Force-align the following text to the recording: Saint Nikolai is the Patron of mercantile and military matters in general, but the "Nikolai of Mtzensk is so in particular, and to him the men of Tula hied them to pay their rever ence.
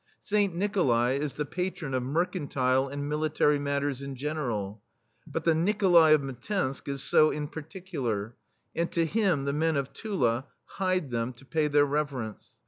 Saint 0.23 0.55
Nikolai 0.55 1.11
is 1.11 1.35
the 1.35 1.45
Patron 1.45 1.93
of 1.93 2.01
mercantile 2.01 2.87
and 2.87 3.07
military 3.07 3.59
matters 3.59 4.01
in 4.01 4.15
general, 4.15 4.81
but 5.27 5.43
the 5.43 5.53
"Nikolai 5.53 6.09
of 6.09 6.21
Mtzensk 6.21 6.87
is 6.87 7.03
so 7.03 7.29
in 7.29 7.47
particular, 7.47 8.35
and 8.75 8.91
to 8.93 9.05
him 9.05 9.45
the 9.45 9.53
men 9.53 9.75
of 9.77 9.93
Tula 9.93 10.47
hied 10.65 11.11
them 11.11 11.33
to 11.33 11.45
pay 11.45 11.67
their 11.67 11.85
rever 11.85 12.29
ence. 12.29 12.49